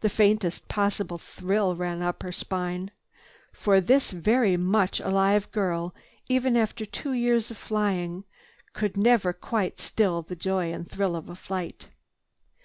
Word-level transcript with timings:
The 0.00 0.08
faintest 0.08 0.66
possible 0.66 1.18
thrill 1.18 1.76
ran 1.76 2.02
up 2.02 2.24
her 2.24 2.32
spine. 2.32 2.90
For 3.52 3.80
this 3.80 4.10
very 4.10 4.56
much 4.56 4.98
alive 4.98 5.52
girl, 5.52 5.94
even 6.28 6.56
after 6.56 6.84
two 6.84 7.12
years 7.12 7.48
of 7.48 7.56
flying, 7.58 8.24
could 8.72 8.96
never 8.96 9.32
quite 9.32 9.78
still 9.78 10.22
the 10.22 10.34
joy 10.34 10.72
and 10.72 10.90
thrill 10.90 11.14
of 11.14 11.30
flight. 11.38 11.90